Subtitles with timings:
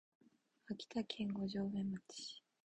[0.65, 2.43] 秋田県五城目町